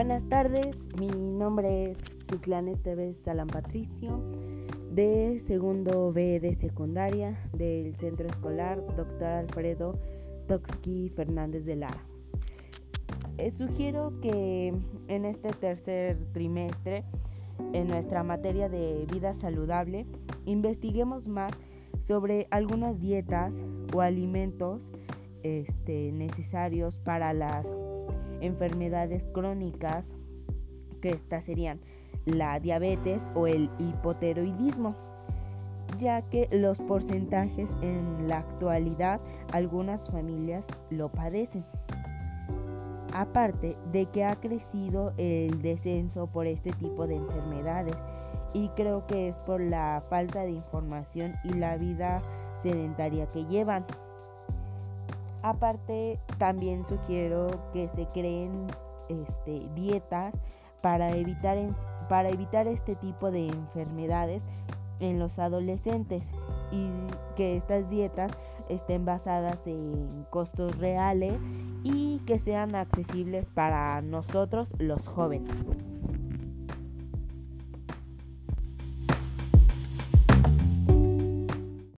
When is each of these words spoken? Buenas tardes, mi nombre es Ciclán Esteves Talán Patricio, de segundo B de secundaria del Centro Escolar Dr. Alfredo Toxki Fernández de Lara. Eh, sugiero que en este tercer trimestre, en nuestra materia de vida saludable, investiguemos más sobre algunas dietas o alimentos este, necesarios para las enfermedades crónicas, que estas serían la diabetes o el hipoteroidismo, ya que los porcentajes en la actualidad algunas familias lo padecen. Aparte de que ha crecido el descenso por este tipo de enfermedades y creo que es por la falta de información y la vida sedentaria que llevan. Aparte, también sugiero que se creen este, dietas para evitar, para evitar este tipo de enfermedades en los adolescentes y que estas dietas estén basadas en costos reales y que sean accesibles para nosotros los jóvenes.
Buenas 0.00 0.26
tardes, 0.30 0.78
mi 0.98 1.08
nombre 1.08 1.90
es 1.90 1.98
Ciclán 2.30 2.68
Esteves 2.68 3.20
Talán 3.22 3.48
Patricio, 3.48 4.18
de 4.90 5.42
segundo 5.46 6.10
B 6.10 6.40
de 6.40 6.54
secundaria 6.54 7.38
del 7.52 7.94
Centro 7.96 8.26
Escolar 8.26 8.82
Dr. 8.96 9.24
Alfredo 9.24 9.98
Toxki 10.48 11.10
Fernández 11.10 11.66
de 11.66 11.76
Lara. 11.76 12.02
Eh, 13.36 13.52
sugiero 13.58 14.14
que 14.22 14.72
en 15.08 15.24
este 15.26 15.50
tercer 15.50 16.16
trimestre, 16.32 17.04
en 17.74 17.88
nuestra 17.88 18.22
materia 18.22 18.70
de 18.70 19.06
vida 19.12 19.34
saludable, 19.42 20.06
investiguemos 20.46 21.28
más 21.28 21.52
sobre 22.08 22.46
algunas 22.50 22.98
dietas 23.02 23.52
o 23.94 24.00
alimentos 24.00 24.80
este, 25.42 26.10
necesarios 26.12 26.94
para 27.04 27.34
las 27.34 27.66
enfermedades 28.40 29.22
crónicas, 29.32 30.04
que 31.00 31.10
estas 31.10 31.44
serían 31.44 31.80
la 32.26 32.60
diabetes 32.60 33.20
o 33.34 33.46
el 33.46 33.70
hipoteroidismo, 33.78 34.94
ya 35.98 36.22
que 36.22 36.48
los 36.52 36.78
porcentajes 36.78 37.68
en 37.82 38.28
la 38.28 38.38
actualidad 38.38 39.20
algunas 39.52 40.08
familias 40.10 40.64
lo 40.90 41.10
padecen. 41.10 41.64
Aparte 43.12 43.76
de 43.92 44.06
que 44.06 44.24
ha 44.24 44.36
crecido 44.36 45.12
el 45.16 45.62
descenso 45.62 46.28
por 46.28 46.46
este 46.46 46.70
tipo 46.72 47.06
de 47.06 47.16
enfermedades 47.16 47.96
y 48.52 48.68
creo 48.70 49.06
que 49.06 49.28
es 49.28 49.36
por 49.46 49.60
la 49.60 50.02
falta 50.08 50.42
de 50.42 50.52
información 50.52 51.34
y 51.44 51.54
la 51.54 51.76
vida 51.76 52.22
sedentaria 52.62 53.26
que 53.32 53.44
llevan. 53.46 53.84
Aparte, 55.42 56.18
también 56.38 56.84
sugiero 56.86 57.48
que 57.72 57.88
se 57.94 58.06
creen 58.12 58.66
este, 59.08 59.68
dietas 59.74 60.34
para 60.82 61.10
evitar, 61.10 61.56
para 62.08 62.28
evitar 62.28 62.66
este 62.66 62.94
tipo 62.96 63.30
de 63.30 63.46
enfermedades 63.46 64.42
en 65.00 65.18
los 65.18 65.38
adolescentes 65.38 66.22
y 66.70 66.88
que 67.36 67.56
estas 67.56 67.88
dietas 67.90 68.30
estén 68.68 69.04
basadas 69.04 69.58
en 69.66 70.26
costos 70.30 70.76
reales 70.78 71.34
y 71.82 72.18
que 72.26 72.38
sean 72.40 72.74
accesibles 72.74 73.46
para 73.48 74.00
nosotros 74.02 74.72
los 74.78 75.06
jóvenes. 75.08 75.50